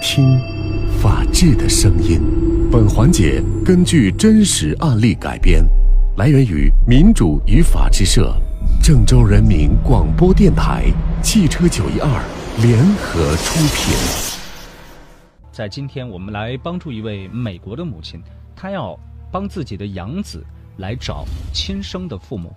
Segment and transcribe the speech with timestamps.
[0.00, 0.38] 听，
[1.00, 2.20] 法治的声音。
[2.70, 5.64] 本环节根据真实案例改编，
[6.16, 8.34] 来源于民主与法治社、
[8.82, 10.84] 郑州人民广播电台、
[11.22, 12.08] 汽车九一二
[12.62, 13.94] 联合出品。
[15.52, 18.22] 在今天，我们来帮助一位美国的母亲，
[18.54, 18.98] 她要
[19.32, 20.44] 帮自己的养子
[20.76, 22.54] 来找亲生的父母。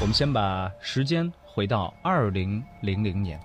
[0.00, 3.38] 我们先把时间回到二零零零年。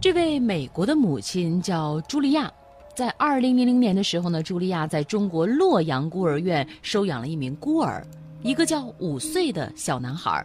[0.00, 2.50] 这位美国的母亲叫茱莉亚，
[2.96, 8.02] 在二零零零年的时候呢，茱莉亚在中国洛阳孤儿院收养了一名孤儿，
[8.42, 10.42] 一个叫五岁的小男孩。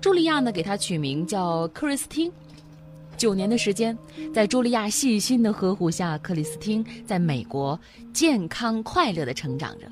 [0.00, 2.32] 茱莉亚呢，给他取名叫克里斯汀。
[3.18, 3.96] 九年的时间，
[4.32, 7.78] 在茱莉亚细心的呵护下，克里斯汀在美国
[8.14, 9.86] 健康快乐的成长着。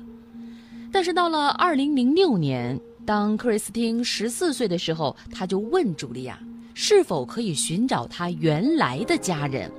[0.91, 6.39] 但是到了二零零六年，当克里斯汀十四岁的时候，他就问茱莉亚。
[6.79, 9.71] 是否可以寻找他原来的家人？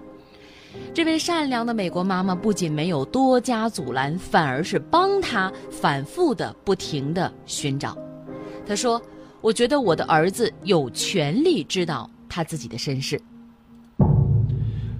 [0.93, 7.97] 这位善良的美国妈妈不仅没有多加阻拦，反而是帮他反复的、不停的寻找。
[8.67, 9.01] 她说
[9.41, 13.21] ：“我觉得我的儿子有权利知道他自己的身世。”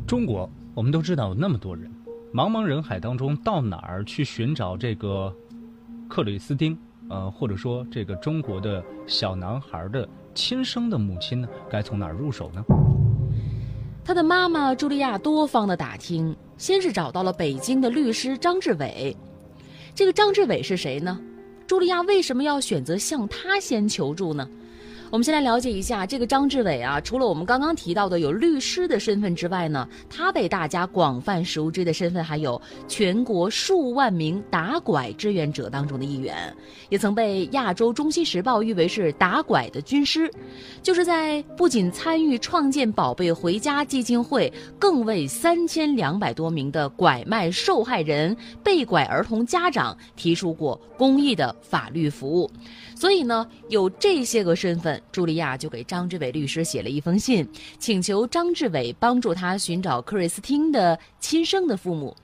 [0.07, 1.93] 中国，我们都知道有那么多人，
[2.33, 5.35] 茫茫人海当中，到哪儿去寻找这个
[6.09, 6.79] 克里斯汀？
[7.09, 10.09] 呃，或者说这个中国的小男孩的。
[10.35, 12.65] 亲生的母亲呢，该从哪儿入手呢？
[14.05, 19.17] 他的妈妈茱莉亚多方的打听，先是找到了北京的律师张志伟。
[19.95, 21.21] 这个张志伟是谁呢？
[21.67, 24.49] 茱莉亚为什么要选择向他先求助呢？
[25.11, 36.55] 我们先来了解一下这个张志伟啊，除了我们刚刚提到的有律师的身份之外呢，他被大家广泛熟知的身份还有全国数万名打拐志愿者当中的一员，
[36.91, 40.31] 也曾被《亚洲中心时报》誉为是打拐的军师，
[40.83, 52.51] 就是在不仅参与创建“宝贝回家”基金会，更为三千两百多名的拐卖受害人、被拐儿童家长提出过公益的法律服务。
[52.95, 57.47] 所以呢，有这些个身份，茱莉亚就给张志伟律师写了一封信，
[57.79, 62.17] 请求张志伟帮助他寻找克里斯汀的亲生的父母。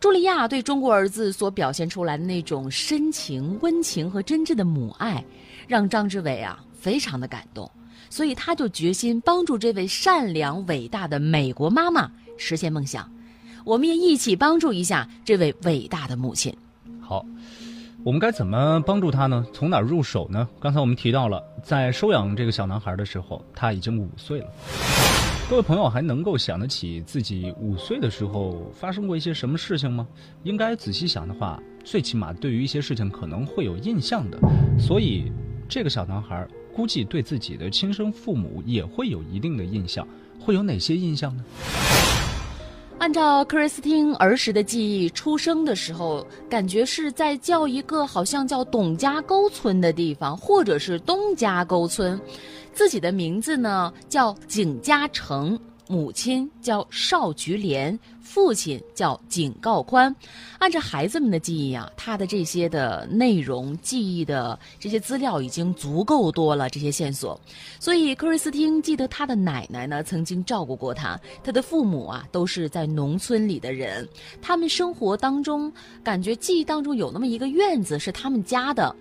[0.00, 5.24] 茱莉亚对中国儿子所表现出来的那种深情、温情和真挚的母爱，
[5.68, 7.70] 让张志伟啊非常的感动，
[8.08, 13.10] 所以他就决心帮助这位善良伟大的美国妈妈实现梦想。
[13.64, 16.54] 我们也一起帮助一下这位伟大的母亲。
[17.00, 17.24] 好。
[18.02, 19.44] 我们该怎么帮助他呢？
[19.52, 20.48] 从哪儿入手呢？
[20.58, 24.46] 刚才我们提到了，在收养这个小男孩的时候，他已经五岁了。
[25.50, 30.08] 各位朋友还能够想得起自己五岁的时候发生过一些什么事情吗？
[30.44, 34.38] 应该仔细想的话，最起码对于一些事情可能会有印象的。
[34.78, 35.30] 所以，
[35.68, 40.08] 这个小男孩估计对自己的亲生父母也会有一定的印象。
[40.40, 41.44] 会有哪些印象呢？
[43.00, 52.20] 按照克里斯汀儿时的记忆，出生的时候感觉是在叫一个好像叫董家沟村的地方，或者是东家沟村，
[52.74, 55.58] 自己的名字呢叫景嘉城。
[55.90, 60.14] 母亲叫邵菊莲，父亲叫景告宽。
[60.60, 67.38] 按照孩子们的记忆啊，他的这些的内容、记忆的这些资料已经足够多了，这些线索。
[67.80, 74.08] 所以，克里斯汀记得他的奶奶呢曾经照顾过他，他的父母啊都是在农村里的人，
[74.40, 75.72] 他们生活当中
[76.04, 78.94] 感觉记忆当中有那么一个院子是他们家的。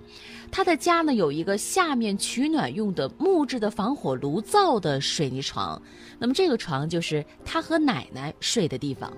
[0.52, 5.82] 他的家呢有一个下面取暖用的木质的防火炉灶的水泥床，
[6.18, 9.12] 那么这个床就是他和奶奶睡的地方。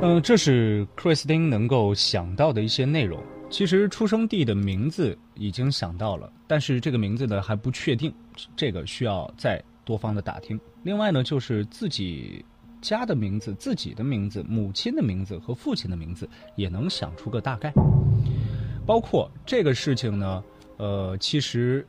[0.00, 3.22] 嗯，这是克里斯汀能够想到的一些内容。
[3.48, 8.12] 其实出生地的名字已经想到了，但是这个名字呢还不确定，
[8.56, 10.58] 这个需要再多方的打听。
[10.84, 12.42] 另外呢，就是自己
[12.80, 16.26] 家的名字、自己的名字、母亲的名字和父亲的名字
[16.56, 17.70] 也能想出个大概。
[18.84, 20.44] 包括这个事情呢，
[20.76, 21.86] 呃，其实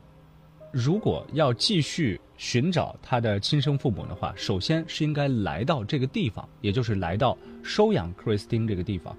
[0.70, 9.16] 如果要继续寻找他的亲生父母的话，首先是应该来到这个地方，也就是来到收养克里斯汀这个地方，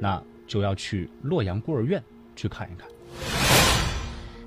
[0.00, 2.02] 那就要去洛阳孤儿院
[2.34, 2.88] 去看一看。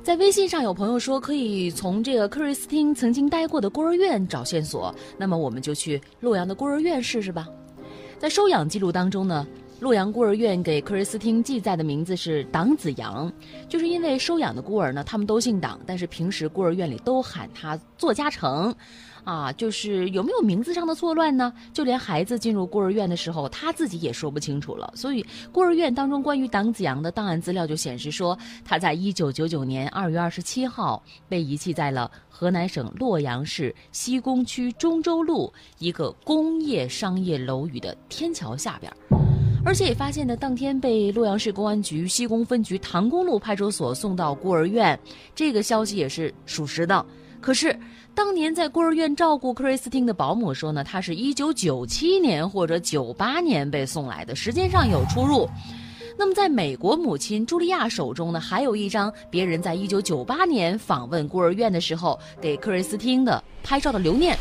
[0.01, 7.48] 在微信上有朋友说可以从这个克里斯汀曾经待过的孤儿院找线索，那么我们就去洛阳的孤儿院试试吧。
[8.18, 9.45] 在收养记录当中呢。
[9.79, 13.31] 洛阳孤儿院给克里斯汀记载的名字是党子阳，
[13.69, 18.74] 就是因为收养的孤儿呢，他们都姓党，但是平时孤儿院里都喊他作家成，
[19.24, 21.53] 啊，就是有没有名字上的错乱呢？
[21.74, 24.91] 就连孩子进入孤儿院的时候，他自己也说不清楚了。
[24.95, 28.35] 所以孤儿院当中关于党子阳的档案资料就显示说，
[28.65, 38.91] 他在一九九九年二月二十七号被遗弃在了河南省洛阳市西工区中州路一个工业商业楼宇的天桥下边。
[39.68, 44.98] 而且也发现呢，当天被洛阳市公安局西宫分局唐公路派出所送到孤儿院，
[45.36, 47.06] 这个消息也是属实的。
[47.42, 47.78] 可是，
[48.16, 55.46] 当年在孤儿院照顾克里斯汀的保姆说呢，他是一九九七年或者九八年被送来的，时间上有出入。
[56.18, 64.38] 那么，在美国母亲茱莉亚手中呢，还有一张别人在一九九八年访问孤儿院的时候给克里斯汀的拍照的留念。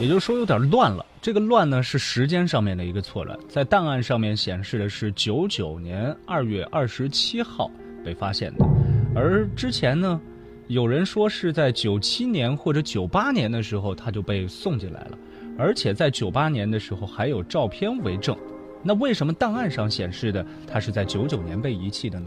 [0.00, 1.04] 也就是说，有点乱了。
[1.22, 7.70] 这个乱呢是时间上面的一个错乱，在档案上面显示的是九九年二月二十七号
[8.04, 8.66] 被发现的，
[9.14, 10.20] 而之前呢，
[10.66, 15.18] 有人说是在九七年或者九八年的时候他就被送进来了，
[15.56, 18.36] 而且在九八年的时候还有照片为证，
[18.82, 22.26] 那为什么档案上显示的他是在九九年被遗弃的呢？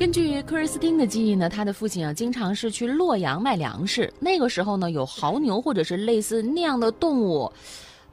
[0.00, 4.10] 根据克里斯汀的记忆呢，他的父亲啊经常是去洛阳卖粮食。
[4.18, 7.52] 那个时候呢，有牦牛或者是类似那样的动物，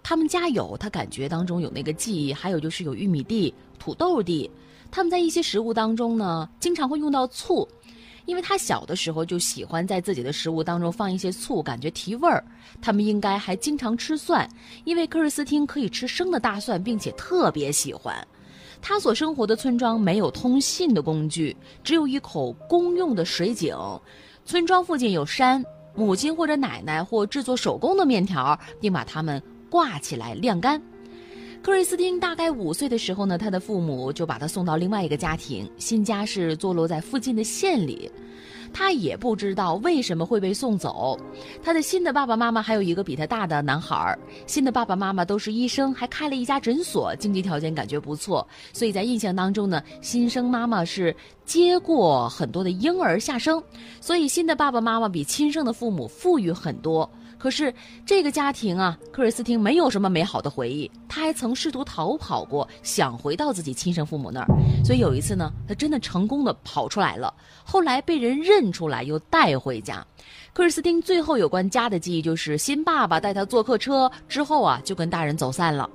[0.04, 2.34] 他们家有，他感觉当中有那个记忆。
[2.34, 4.52] 还有就是有玉米地、土豆地，
[4.92, 7.66] 他们在一些食物当中呢，经常会用到醋，
[8.26, 12.44] 因为他小的时候就喜欢在自己的食物当中放一些醋，感觉提味儿。
[12.82, 14.46] 他们应该还经常吃蒜，
[14.84, 18.28] 因为克里斯汀可以吃生的大蒜，并且特别喜欢。
[18.82, 23.76] 他所生活的村庄没有通信的工具，只有一口公用的水井。
[24.46, 25.64] 村庄附近有山，
[25.94, 30.82] 母亲或者奶奶或制作手工的面条，并把它们挂起来晾干。
[31.62, 38.10] 克瑞斯汀大概五岁的时候呢，他的父母就把他送到另外一个家庭，新家是坐落在附近的县里。
[38.78, 41.20] 他也不知道为什么会被送走。
[41.64, 44.20] 他的新的爸爸妈妈还有一个比他大的男孩儿。
[44.46, 48.48] 新的爸爸妈妈都是医生，还开了一家诊所，经济条件感觉不错。
[48.72, 53.62] 所以在印象当中呢，新生妈妈是接过很多的婴儿下生，
[54.00, 57.10] 所以新的爸爸妈妈比亲生的父母富裕很多。
[57.38, 57.74] 可是
[58.06, 60.90] 这个家庭啊，克里斯汀没有什么美好的回忆。
[61.08, 64.48] 他还曾试图逃跑过，想回到自己亲生父母那儿。
[64.84, 67.34] 所以有一次呢，他真的成功的跑出来了。
[67.64, 70.06] 后来被人认出来，又带回家。
[70.54, 75.90] 克里斯汀最后有关家的记忆就是新爸爸带他坐客车之后啊，就跟大人走散了。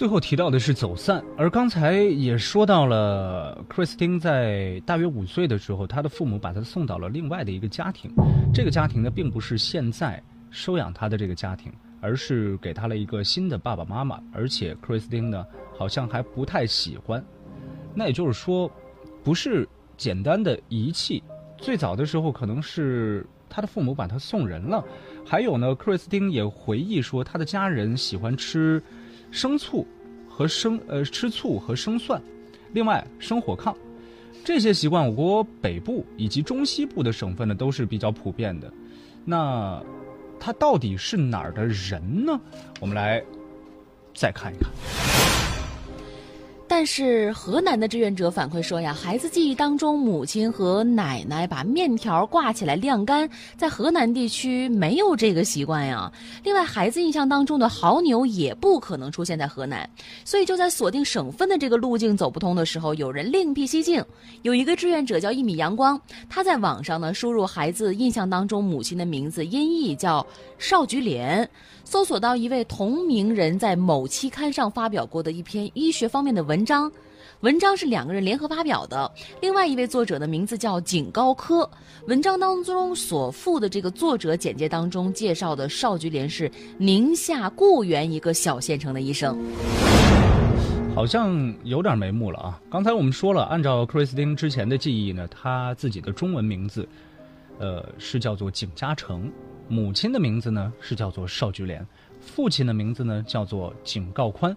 [0.00, 8.10] 最后提到的是走散，而刚才也说到了，克里斯汀在大约五岁的时候，他的父母把他送到了另外的一个家庭。
[8.50, 10.18] 这个家庭呢，并不是现在
[10.48, 11.70] 收养他的这个家庭，
[12.00, 15.44] 而是给他了一个新的爸爸妈妈，而且克里斯汀呢，
[15.76, 17.22] 好像还不太喜欢。
[17.94, 18.72] 那也就是说，
[19.22, 19.68] 不是
[19.98, 21.22] 简单的遗弃，
[21.58, 24.82] 最早的时候可能是他的父母把他送人了。
[25.26, 28.82] 还有呢，克里斯汀也回忆说，他的家人喜欢吃。
[29.30, 29.86] 生醋
[30.28, 32.20] 和生呃吃醋和生蒜，
[32.72, 33.74] 另外生火炕，
[34.44, 38.72] 这些习惯我国北部以及中西部的省份呢都是比较普遍的。
[39.24, 39.82] 那
[40.38, 42.40] 他到底是哪儿的人呢？
[42.80, 43.22] 我们来
[44.14, 44.70] 再看一看。
[46.80, 56.10] 但是河南的志愿者反馈说呀，孩子记忆当中，母亲和奶奶把面条挂起来晾干，在河南地区没有这个习惯呀。
[56.42, 59.86] 另外，孩子印象当中的牦牛也不可能出现在河南，
[60.24, 64.02] 所以就在锁定省份的这个路径走不通的时候，有人另辟蹊径。
[64.40, 66.00] 有一个志愿者叫一米阳光，
[66.30, 71.46] 他在网上呢输入孩子印象当中母亲的名字音译叫邵菊莲。
[71.90, 76.88] 搜索到一位同名人在某期刊上发表过的一篇医学方面的文章，
[77.40, 79.10] 文章是两个人联合发表的。
[79.40, 81.68] 另外一位作者的名字叫景高科。
[82.06, 89.36] 文章当中所附的这个作者简介当中介绍的邵菊莲是宁夏固原一个小县城的医生，
[90.94, 92.60] 好像有点眉目了啊。
[92.70, 96.88] 刚才我们说了，按照克里斯汀之前的记忆呢，他自己的中文名字，
[97.58, 99.28] 呃，是叫做景嘉诚。
[99.70, 101.86] 母亲的名字呢是叫做邵菊莲，
[102.20, 104.54] 父亲的名字呢叫做景告宽。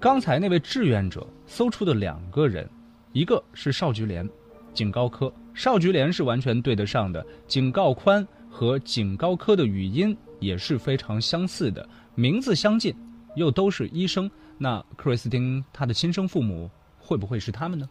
[0.00, 2.68] 刚才那位志愿者搜出的两个人，
[3.12, 4.28] 一个是邵菊莲，
[4.74, 5.32] 景高科。
[5.54, 12.92] 邵菊莲是完全对得上的，景告宽和景高科的语音也是非常相似的，名字相近，
[13.36, 14.28] 又都是医生。
[14.58, 17.88] 那克里斯汀他的亲生父母会不会是他们呢？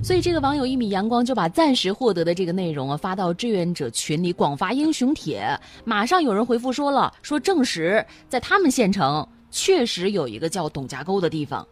[0.00, 5.58] 所以，这个网友一米阳光就把暂时获得的这个内容啊发到志愿者群里，广发英雄帖。
[5.84, 11.66] 马上有人回复说了，说证实在他们县城确实有一个叫董家沟的地方。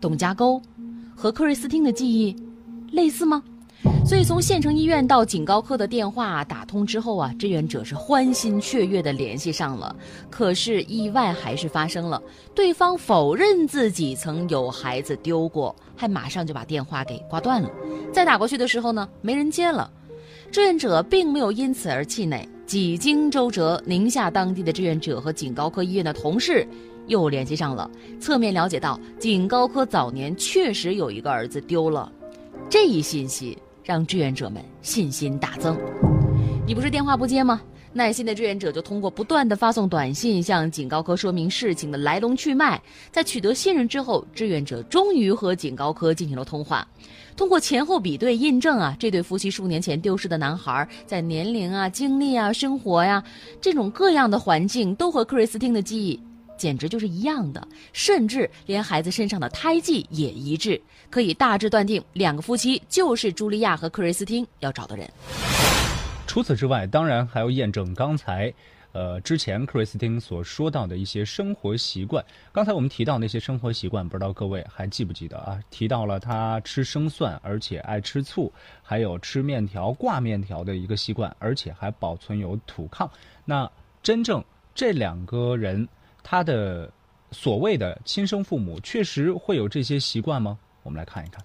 [0.00, 0.60] 董家沟
[1.14, 2.34] 和克瑞斯汀的记忆
[2.92, 3.42] 类似吗？
[4.04, 9.94] 所以从县城医院到警高科的电话打通之后啊，志愿者是欢欣雀跃地联系上了。
[10.30, 12.22] 可是意外还是发生了，
[12.54, 17.70] 对方否认自己曾有孩子丢过，还马上就把电话给挂断了。
[18.12, 19.90] 再打过去的时候呢，没人接了。
[20.50, 26.66] 志愿者并没有因此而气馁，几经周折，宁夏当地的志愿者和警高科医院的同事
[27.06, 32.12] 又联系上了，侧面了解到警高科早年确实有一个儿子丢了。
[32.68, 33.58] 这一信息。
[33.84, 35.78] 让志愿者们信心大增。
[36.66, 37.60] 你不是电话不接吗？
[37.96, 42.82] 耐心的志愿者就通过不断的发送短信向警高科说明事情的来龙去脉。
[43.12, 46.84] 在取得信任之后，志愿者终于和警高科进行了通话。
[47.36, 53.22] 通过前后比对印证啊，这对夫妻数年前丢失的男孩，在年龄啊、经历啊、生活呀
[53.60, 56.18] 这种各样的环境，都和克里斯汀的记忆。
[56.64, 60.80] 简直就是一样的，甚至连孩子身上的胎记也一致，
[61.10, 65.06] 可以大致断定两个夫妻就是茱莉亚和克瑞斯汀要找的人。
[66.26, 68.50] 除此之外，当然还要验证刚才，
[68.92, 72.24] 呃，之前克瑞斯汀所说到的一些生活习惯。
[72.50, 75.60] 刚才我们提到那些生活习惯，不知道各位还记不记得啊？
[75.68, 78.50] 提到了他吃生蒜，而且爱吃醋，
[78.82, 83.06] 还有吃面条挂面条的一个习惯，而且还保存有土炕。
[83.44, 83.70] 那
[84.02, 84.42] 真正
[84.74, 85.86] 这两个人。
[86.24, 86.90] 他的
[87.30, 90.58] 所谓的亲生父母确实会有这些习惯吗？
[90.82, 91.44] 我们来看一看。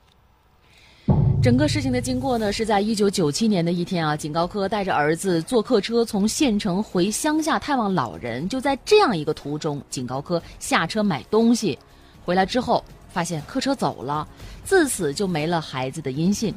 [1.42, 11.78] 整个事情的经过呢，是在一九九七年的一天啊，景高科带着儿子坐客车从县城回乡下探望老人，就在这样一个途中，景高科下车买东西，
[12.24, 14.28] 回来之后发现客车走了，
[14.64, 16.54] 自此就没了孩子的音信。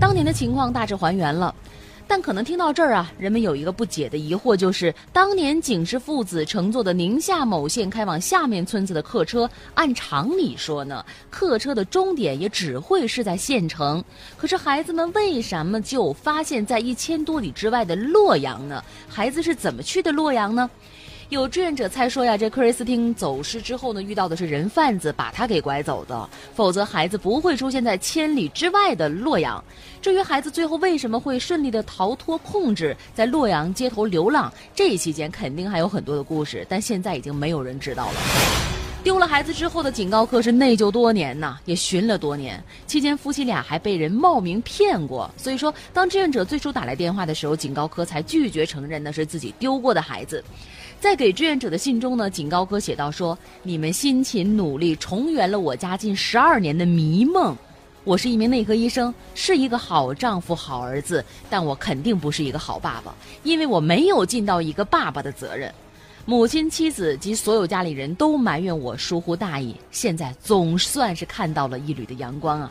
[0.00, 1.54] 当年的情况大致还原了。
[2.12, 14.04] 但可能听到这儿啊，人们有一个不解的疑惑，就是当年景氏父子乘坐的宁夏某县开往下面村子的客车，按常理说呢，客车的终点也只会是在县城。
[14.36, 18.84] 可是孩子们为什么就发现在一千多里之外的洛阳呢？
[19.08, 20.68] 孩子是怎么去的洛阳呢？
[21.32, 29.64] 有志愿者猜说呀，这克里斯汀走失之后呢，遇到的是人贩子把他给拐走的，否则孩子不会出现在千里之外的洛阳。
[30.02, 38.14] 至于孩子最后为什么会顺利的逃脱控制，在洛阳街头流浪，这一期间肯定还有很多的故事，但现在已经没有人知道了。
[39.02, 45.30] 丢了孩子之后的警高科是内疚多年呐，也寻了多年，期间夫妻俩还被人冒名骗过。
[45.38, 50.44] 所以说，当志愿者最初打来电话的时候，警高科才拒绝承认那是自己丢过的孩子。
[51.02, 57.56] 在给志愿者的信中呢，警高哥写道说：“你们辛勤努力，重圆了我家近十二年的迷梦。
[58.04, 65.74] 我是一名内科医生，是一个好丈夫、好儿子，但我肯定不是一个好爸爸，因为我没有尽到一个爸爸的责任。
[66.24, 72.70] 母亲、妻子及所有家里人都埋怨我疏忽大意，现在总算是看到了一缕的阳光啊！”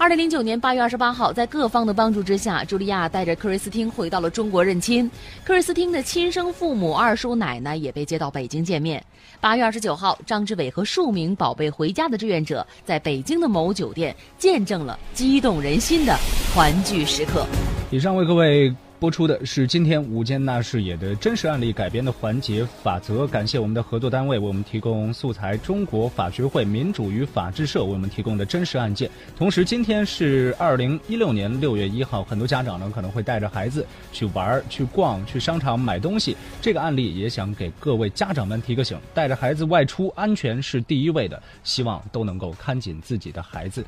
[0.00, 5.06] 二零零九年八月二十八号，在各方的帮助之下，茱莉亚带着克瑞斯汀回到了中国认亲。
[5.44, 9.04] 克瑞斯汀的亲生父母、二叔奶奶也被接到北京见面。
[9.42, 16.16] 八月二十九号，张志伟和数名宝贝回家的志愿者在北京的某酒店见证了激动人心的
[16.54, 17.44] 团聚时刻。
[17.90, 18.74] 以上为各位。
[19.00, 23.26] 播出的是今天午间那视野的真实案例改编的环节法则。
[23.26, 29.10] 感谢我们的合作单位为我们提供素材，中国法学会民主与法制社为我们提供的真实案件。
[29.38, 36.36] 同时，今天是二零一六年六月一号，很多家长呢可能会带着孩子去玩、去逛、去商场买东西。
[36.60, 43.82] 这个案例也想给各位家长们提个醒：带着孩子外出，安全是第一位的，希望都能够看紧自己的孩子。